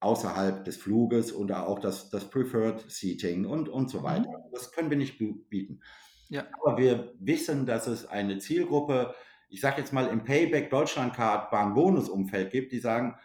[0.01, 4.29] außerhalb des Fluges oder auch das, das Preferred Seating und, und so weiter.
[4.29, 4.53] Mhm.
[4.53, 5.81] Das können wir nicht bieten.
[6.29, 6.47] Ja.
[6.61, 9.15] Aber wir wissen, dass es eine Zielgruppe,
[9.49, 13.17] ich sage jetzt mal im Payback Deutschlandcard Bahn-Bonus-Umfeld gibt, die sagen,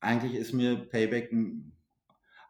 [0.00, 1.68] eigentlich ist mir Payback ein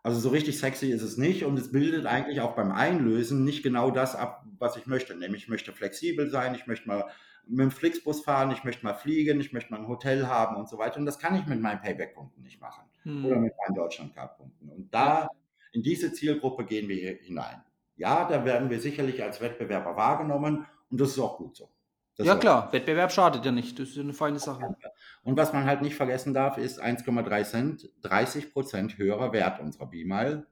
[0.05, 3.63] also so richtig sexy ist es nicht und es bildet eigentlich auch beim Einlösen nicht
[3.63, 5.15] genau das ab, was ich möchte.
[5.15, 7.09] Nämlich ich möchte flexibel sein, ich möchte mal
[7.47, 10.69] mit dem Flixbus fahren, ich möchte mal fliegen, ich möchte mal ein Hotel haben und
[10.69, 10.99] so weiter.
[10.99, 13.25] Und das kann ich mit meinen Payback-Punkten nicht machen hm.
[13.25, 14.69] oder mit meinen Deutschlandcard-Punkten.
[14.69, 15.29] Und da
[15.73, 17.63] in diese Zielgruppe gehen wir hier hinein.
[17.97, 21.71] Ja, da werden wir sicherlich als Wettbewerber wahrgenommen und das ist auch gut so.
[22.17, 24.77] Das ja klar, Wettbewerb schadet ja nicht, das ist eine feine Sache.
[25.23, 29.87] Und was man halt nicht vergessen darf, ist 1,3 Cent, 30 Prozent höherer Wert unserer
[29.87, 30.47] B-Mile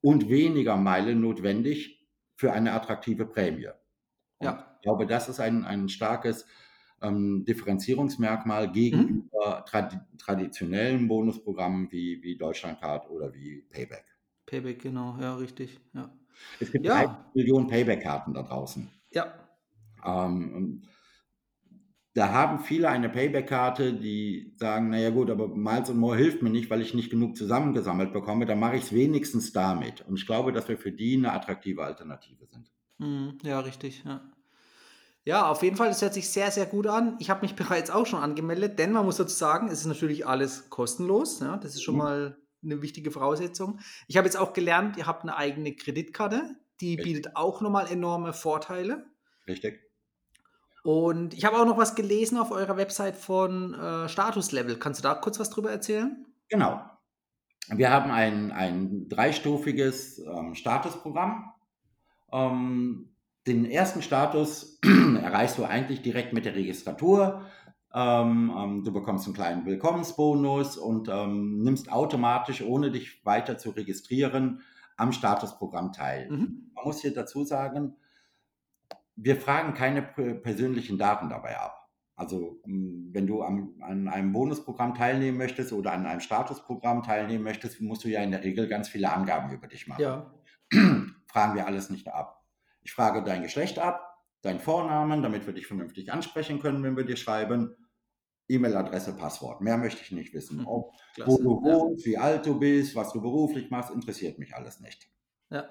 [0.00, 3.68] und weniger Meilen notwendig für eine attraktive Prämie.
[4.38, 4.75] Und ja.
[4.86, 6.46] Ich glaube, das ist ein, ein starkes
[7.02, 9.66] ähm, Differenzierungsmerkmal gegenüber mhm.
[9.66, 14.04] trad traditionellen Bonusprogrammen wie, wie Deutschlandcard oder wie Payback.
[14.46, 15.80] Payback, genau, ja, richtig.
[15.92, 16.08] Ja.
[16.60, 17.26] Es gibt ja.
[17.34, 18.88] Millionen Payback-Karten da draußen.
[19.10, 19.34] Ja.
[20.04, 20.82] Ähm,
[22.14, 26.50] da haben viele eine Payback-Karte, die sagen, naja gut, aber Miles und More hilft mir
[26.50, 30.02] nicht, weil ich nicht genug zusammengesammelt bekomme, dann mache ich es wenigstens damit.
[30.06, 32.70] Und ich glaube, dass wir für die eine attraktive Alternative sind.
[32.98, 34.22] Mhm, ja, richtig, ja.
[35.26, 37.16] Ja, auf jeden Fall, das hört sich sehr, sehr gut an.
[37.18, 40.26] Ich habe mich bereits auch schon angemeldet, denn man muss dazu sagen, es ist natürlich
[40.26, 41.40] alles kostenlos.
[41.40, 42.00] Ja, das ist schon mhm.
[42.00, 43.80] mal eine wichtige Voraussetzung.
[44.06, 47.04] Ich habe jetzt auch gelernt, ihr habt eine eigene Kreditkarte, die Richtig.
[47.04, 49.04] bietet auch nochmal enorme Vorteile.
[49.48, 49.80] Richtig.
[50.84, 54.78] Und ich habe auch noch was gelesen auf eurer Website von äh, Statuslevel.
[54.78, 56.24] Kannst du da kurz was drüber erzählen?
[56.48, 56.80] Genau.
[57.68, 61.52] Wir haben ein, ein dreistufiges ähm, Statusprogramm.
[62.32, 63.15] Ähm,
[63.46, 64.78] den ersten Status
[65.22, 67.42] erreichst du eigentlich direkt mit der Registratur.
[67.94, 73.70] Ähm, ähm, du bekommst einen kleinen Willkommensbonus und ähm, nimmst automatisch, ohne dich weiter zu
[73.70, 74.62] registrieren,
[74.96, 76.30] am Statusprogramm teil.
[76.30, 76.70] Mhm.
[76.74, 77.96] Man muss hier dazu sagen,
[79.14, 81.88] wir fragen keine persönlichen Daten dabei ab.
[82.16, 87.80] Also wenn du am, an einem Bonusprogramm teilnehmen möchtest oder an einem Statusprogramm teilnehmen möchtest,
[87.80, 90.02] musst du ja in der Regel ganz viele Angaben über dich machen.
[90.02, 90.34] Ja.
[91.26, 92.35] Fragen wir alles nicht ab.
[92.86, 97.02] Ich frage dein Geschlecht ab, deinen Vornamen, damit wir dich vernünftig ansprechen können, wenn wir
[97.02, 97.74] dir schreiben.
[98.46, 99.60] E-Mail-Adresse, Passwort.
[99.60, 100.58] Mehr möchte ich nicht wissen.
[100.58, 100.92] Mhm, Ob,
[101.24, 105.10] wo du wohnst, wie alt du bist, was du beruflich machst, interessiert mich alles nicht.
[105.50, 105.68] Ja.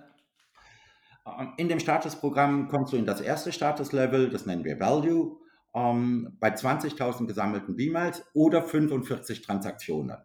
[1.56, 5.38] In dem Statusprogramm kommst du in das erste Statuslevel, das nennen wir Value,
[5.74, 10.18] ähm, bei 20.000 gesammelten B-Miles oder 45 Transaktionen.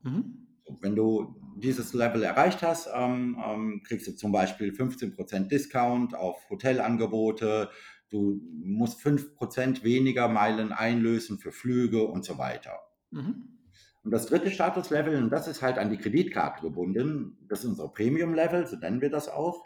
[0.00, 0.46] Mhm.
[0.80, 6.48] Wenn du dieses Level erreicht hast, ähm, ähm, kriegst du zum Beispiel 15% Discount auf
[6.50, 7.70] Hotelangebote,
[8.10, 12.78] du musst 5% weniger Meilen einlösen für Flüge und so weiter.
[13.10, 13.58] Mhm.
[14.04, 17.88] Und das dritte Statuslevel, und das ist halt an die Kreditkarte gebunden, das ist unser
[17.88, 19.64] Premium-Level, so nennen wir das auch.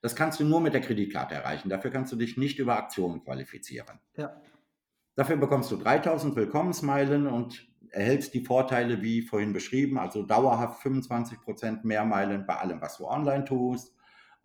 [0.00, 1.68] Das kannst du nur mit der Kreditkarte erreichen.
[1.68, 4.00] Dafür kannst du dich nicht über Aktionen qualifizieren.
[4.16, 4.40] Ja.
[5.16, 11.40] Dafür bekommst du 3000 Willkommensmeilen und erhältst die Vorteile wie vorhin beschrieben, also dauerhaft 25
[11.40, 13.94] Prozent mehr Meilen bei allem, was du online tust.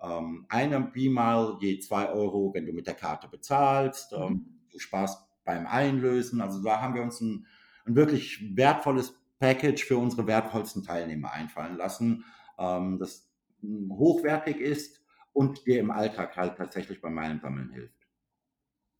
[0.01, 4.13] Ähm, eine B-Mile je 2 Euro, wenn du mit der Karte bezahlst.
[4.13, 4.59] Ähm, mhm.
[4.71, 6.41] Du sparst beim Einlösen.
[6.41, 7.45] Also da haben wir uns ein,
[7.85, 12.25] ein, wirklich wertvolles Package für unsere wertvollsten Teilnehmer einfallen lassen,
[12.57, 13.29] ähm, das
[13.63, 15.01] hochwertig ist
[15.33, 17.98] und dir im Alltag halt tatsächlich bei meinem Sammeln hilft.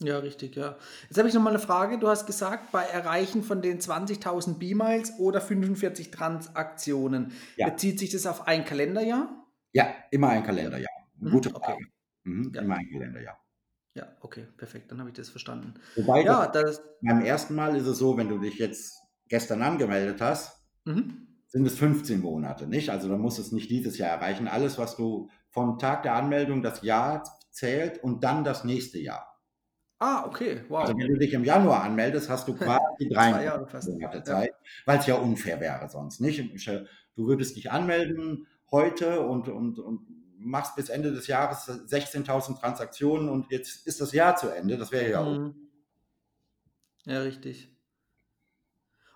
[0.01, 0.77] Ja, richtig, ja.
[1.09, 1.99] Jetzt habe ich noch mal eine Frage.
[1.99, 8.09] Du hast gesagt, bei Erreichen von den 20.000 B-Miles oder 45 Transaktionen, Ja, bezieht sich
[8.11, 9.45] das auf ein Kalenderjahr?
[9.73, 10.45] ja, immer ein Ja.
[10.45, 10.93] Kalenderjahr.
[11.17, 11.65] Mhm, Gute okay.
[11.65, 11.85] Frage.
[12.23, 12.61] Mhm, Ja.
[12.61, 13.39] immer ein Kalenderjahr.
[13.93, 15.73] Ja, okay, perfekt, dann habe ich das verstanden.
[15.95, 18.93] Wobei Ja, das beim ersten Mal ist es so, wenn du dich jetzt
[19.27, 21.27] gestern angemeldet hast, mhm.
[21.47, 22.89] sind es 15 Monate, nicht?
[22.89, 24.47] Also dann musst du es nicht dieses Jahr erreichen.
[24.47, 29.28] Alles, was du vom Tag der Anmeldung das Jahr zählt und dann das nächste Jahr.
[29.99, 30.97] Ah, okay, Also wow.
[30.97, 33.89] wenn du dich im Januar anmeldest, hast du quasi 2 3 Jahre fast.
[33.89, 34.23] Monate Ja.
[34.23, 34.53] Zeit,
[34.85, 36.39] weil es ja unfair wäre sonst, nicht?
[37.15, 40.07] Du würdest dich anmelden heute und, und, und
[40.37, 44.77] machst bis Ende des Jahres 16.000 Transaktionen und jetzt ist das Jahr zu Ende.
[44.77, 45.55] Das wäre ja Mhm.
[47.05, 47.75] Ja, richtig.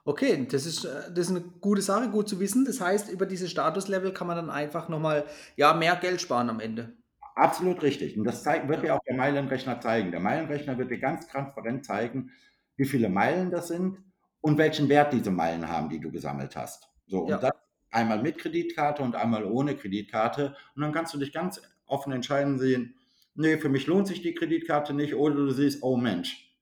[0.06, 2.66] Okay, das ist, äh, das ist eine gute Sache, gut zu wissen.
[2.66, 6.50] Das heißt, über diese Statuslevel kann man dann einfach noch mal, ja, mehr Geld sparen
[6.50, 6.98] am Ende.
[7.36, 8.18] Absolut richtig.
[8.18, 8.84] Und das zeigt, wird Ja.
[8.84, 10.12] dir auch der Meilenrechner zeigen.
[10.12, 12.32] Der Meilenrechner wird dir ganz transparent zeigen,
[12.76, 13.98] wie viele Meilen das sind
[14.42, 16.88] und welchen Wert diese Meilen haben, die du gesammelt hast.
[17.08, 17.38] So, und Ja.
[17.38, 17.52] das
[17.92, 20.56] einmal mit Kreditkarte und einmal ohne Kreditkarte.
[20.76, 22.96] Und dann kannst du dich ganz offen entscheiden sehen,
[23.36, 25.16] nee, für mich lohnt sich die Kreditkarte nicht.
[25.16, 26.56] Oder du siehst, oh Mensch,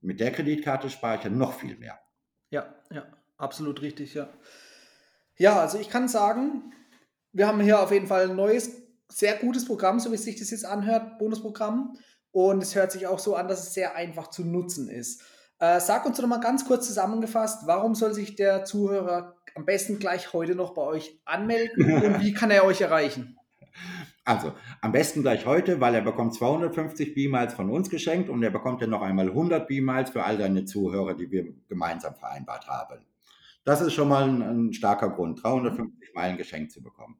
[0.00, 1.98] mit der Kreditkarte spare ich ja noch viel mehr.
[2.50, 3.06] Ja, ja,
[3.38, 4.28] absolut richtig, ja.
[5.38, 6.72] Ja, also ich kann sagen,
[7.32, 8.82] wir haben hier auf jeden Fall ein neues,
[9.16, 11.96] sehr gutes Programm, so wie sich das jetzt anhört, Bonusprogramm.
[12.30, 15.22] Und es hört sich auch so an, dass es sehr einfach zu nutzen ist.
[15.58, 19.98] Äh, sag uns doch mal ganz kurz zusammengefasst, warum soll sich der Zuhörer am besten
[19.98, 23.36] gleich heute noch bei euch anmelden und wie kann er euch erreichen?
[24.24, 28.50] Also, am besten gleich heute, weil er bekommt 250 B-Miles von uns geschenkt und er
[28.50, 33.04] bekommt dann noch einmal 100 B-Miles für all deine Zuhörer, die wir gemeinsam vereinbart haben.
[33.64, 37.18] Das ist schon mal ein, ein starker Grund, 350 Meilen geschenkt zu bekommen.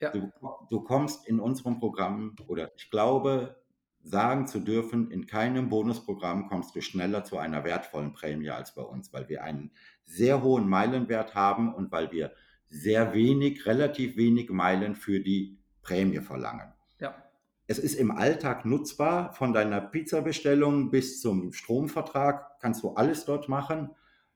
[0.00, 0.30] Ja, Du,
[0.70, 3.56] du kommst in unserem Programm, oder ich glaube,
[4.02, 8.82] sagen zu dürfen, in keinem Bonusprogramm kommst du schneller zu einer wertvollen Prämie als bei
[8.82, 9.72] uns, weil wir einen
[10.04, 12.32] sehr hohen Meilenwert haben und weil wir
[12.68, 16.72] sehr wenig, relativ wenig Meilen für die Prämie verlangen.
[17.00, 17.14] ja,
[17.66, 23.48] Es ist im Alltag nutzbar, von deiner Pizzabestellung bis zum Stromvertrag kannst du alles dort
[23.48, 23.90] machen,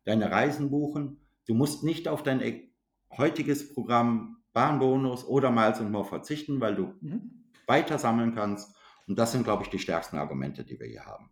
[0.05, 1.21] deine Reisen buchen.
[1.47, 2.71] Du musst nicht auf dein e-
[3.17, 7.45] heutiges Programm Bahnbonus oder Miles und More verzichten, weil du mhm.
[7.67, 8.75] weiter sammeln kannst.
[9.07, 11.31] Und das sind, glaube ich, die stärksten Argumente, die wir hier haben.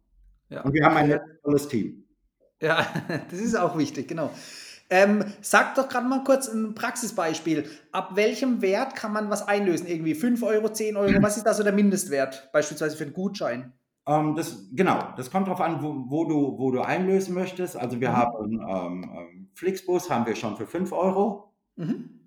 [0.49, 0.63] ja.
[0.63, 2.05] Und wir haben ein tolles Team.
[2.61, 2.87] Ja,
[3.31, 4.31] das ist auch wichtig, genau.
[4.91, 7.69] Ähm, sag doch gerade mal kurz ein Praxisbeispiel.
[7.93, 9.87] Ab welchem Wert kann man was einlösen?
[9.87, 11.13] Irgendwie 5 Euro, 10 Euro?
[11.23, 12.49] Was ist da so der Mindestwert?
[12.53, 13.75] Beispielsweise für einen Gutschein.
[14.07, 17.77] Ähm, das, genau, das kommt darauf an, wo, wo, du, wo du einlösen möchtest.
[17.77, 18.17] Also wir Mhm.
[18.17, 21.53] haben ähm, ähm, Flixbus haben wir schon für 5 Euro.
[21.77, 22.18] Mhm.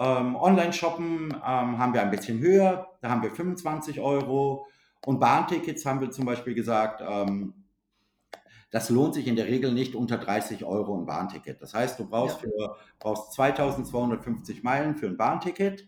[0.00, 4.66] Ähm, Online-Shoppen ähm, haben wir ein bisschen höher, da haben wir 25 Euro.
[5.04, 7.52] Und Bahntickets haben wir zum Beispiel gesagt, ähm,
[8.70, 11.60] das lohnt sich in der Regel nicht unter 30 Euro ein Bahnticket.
[11.60, 12.48] Das heißt, du brauchst, Ja.
[12.48, 15.86] für, brauchst 2250 Meilen für ein Bahnticket.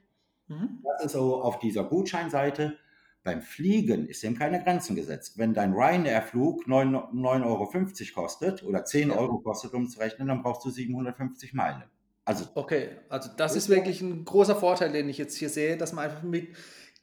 [0.48, 0.80] Mhm.
[0.84, 2.76] Das ist so auf dieser Gutscheinseite.
[3.24, 5.38] Beim Fliegen ist dem keine Grenzen gesetzt.
[5.38, 9.16] Wenn dein Ryanair-Flug 9,50 Euro kostet oder 10 Ja.
[9.16, 11.84] Euro kostet, um zu rechnen, dann brauchst du 750 Meilen.
[12.24, 15.92] Also Okay, also das ist wirklich ein großer Vorteil, den ich jetzt hier sehe, dass
[15.92, 16.48] man einfach mit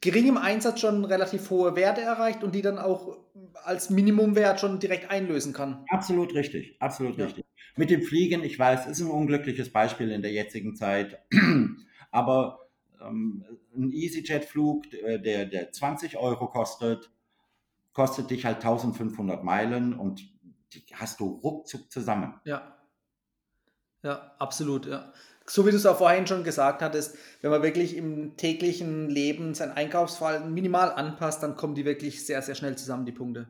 [0.00, 3.18] geringem Einsatz schon relativ hohe Werte erreicht und die dann auch
[3.64, 5.84] als Minimumwert schon direkt einlösen kann.
[5.88, 7.26] Absolut richtig, absolut Ja.
[7.26, 7.44] richtig.
[7.76, 11.18] Mit dem Fliegen, ich weiß, ist ein unglückliches Beispiel in der jetzigen Zeit,
[12.10, 12.60] aber
[13.00, 13.44] ähm,
[13.76, 17.10] ein EasyJet-Flug, äh, der, der 20 Euro kostet,
[17.92, 20.22] kostet dich halt 1500 Meilen und
[20.72, 22.40] die hast du ruckzuck zusammen.
[22.44, 22.79] Ja,
[24.02, 25.12] ja, absolut, ja.
[25.46, 29.54] So wie du es auch vorhin schon gesagt hattest, wenn man wirklich im täglichen Leben
[29.54, 33.48] sein Einkaufsverhalten minimal anpasst, dann kommen die wirklich sehr, sehr schnell zusammen, die Punkte.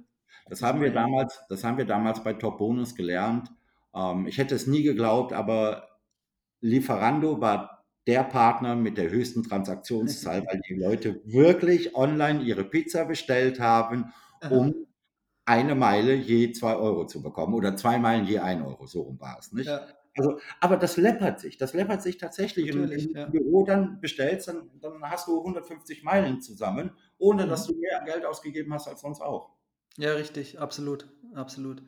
[0.49, 3.51] Das haben wir damals, das haben wir damals bei Top Bonus gelernt.
[3.95, 5.89] Ähm, ich hätte es nie geglaubt, aber
[6.61, 13.05] Lieferando war der Partner mit der höchsten Transaktionszahl, weil die Leute wirklich online ihre Pizza
[13.05, 14.13] bestellt haben,
[14.51, 14.75] um
[15.45, 19.21] eine Meile je zwei Euro zu bekommen oder zwei Meilen je ein Euro, so rum
[19.21, 19.67] war es, nicht?
[19.67, 19.87] Ja,
[20.17, 22.67] Also, aber das läppert sich, das läppert sich tatsächlich.
[22.67, 23.27] Natürlich, im ja.
[23.27, 27.75] Büro dann bestellst, dann, dann hast du 150 Meilen zusammen, ohne dass Mhm.
[27.75, 29.51] du mehr Geld ausgegeben hast als sonst auch.
[29.99, 31.83] ja, richtig, absolut, absolut.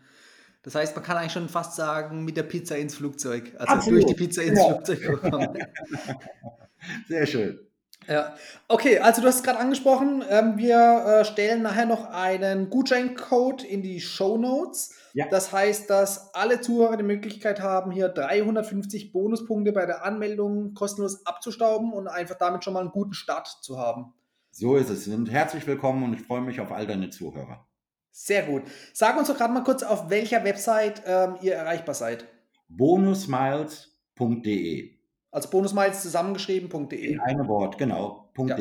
[0.63, 3.53] Das heißt, man kann eigentlich schon fast sagen, mit der Pizza ins Flugzeug.
[3.59, 4.67] Also Absolut, durch die Pizza ins ja.
[4.67, 5.01] Flugzeug.
[7.09, 7.61] Sehr schön.
[8.09, 8.35] Ja,
[8.69, 13.65] okay, also du hast es gerade angesprochen, ähm, wir äh, stellen nachher noch einen Gutscheincode
[13.65, 14.95] in die Show Notes.
[15.15, 15.27] Ja.
[15.31, 21.25] Das heißt, dass alle Zuhörer die Möglichkeit haben, hier 350 Bonuspunkte bei der Anmeldung kostenlos
[21.27, 24.13] abzustauben und einfach damit schon mal einen guten Start zu haben.
[24.51, 25.05] So ist es.
[25.05, 27.67] Sind herzlich willkommen und ich freue mich auf all deine Zuhörer.
[28.11, 28.63] Sehr gut.
[28.93, 32.27] Sag uns doch gerade mal kurz, auf welcher Website ähm, ihr erreichbar seid.
[32.69, 35.02] bonusmiles.de.
[35.33, 37.15] Also bonusmiles zusammengeschrieben.de.
[37.15, 38.31] In einem Wort, genau.
[38.39, 38.57] Ja.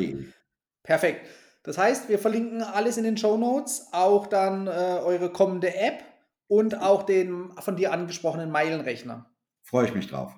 [0.82, 1.28] Perfekt.
[1.64, 6.04] Das heißt, wir verlinken alles in den Show Notes, auch dann äh, eure kommende App
[6.48, 9.30] und auch den von dir angesprochenen Meilenrechner.
[9.62, 10.34] Freue ich mich drauf.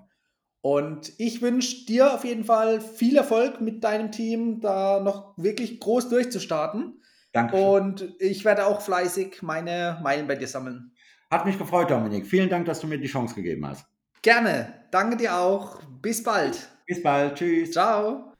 [0.61, 5.79] Und ich wünsche dir auf jeden Fall viel Erfolg mit deinem Team, da noch wirklich
[5.79, 7.01] groß durchzustarten.
[7.31, 7.55] Danke.
[7.55, 10.93] Und ich werde auch fleißig meine Meilen bei dir sammeln.
[11.29, 12.25] Hat mich gefreut, Dominik.
[12.27, 13.85] Vielen Dank, dass du mir die Chance gegeben hast.
[14.23, 14.73] Gerne.
[14.89, 15.81] Danke dir auch.
[16.01, 16.69] Bis bald.
[16.87, 17.35] Bis bald.
[17.35, 17.71] Tschüss.
[17.71, 18.31] Ciao.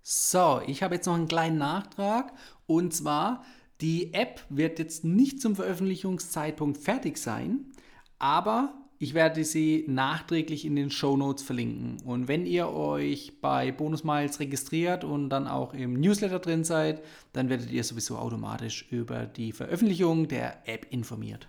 [0.00, 2.32] So, ich habe jetzt noch einen kleinen Nachtrag.
[2.66, 3.44] Und zwar,
[3.80, 7.72] die App wird jetzt nicht zum Veröffentlichungszeitpunkt fertig sein,
[8.20, 12.00] aber ich werde sie nachträglich in den Show Notes verlinken.
[12.04, 17.02] Und wenn ihr euch bei Bonus Miles registriert und dann auch im Newsletter drin seid,
[17.32, 21.48] dann werdet ihr sowieso automatisch über die Veröffentlichung der App informiert.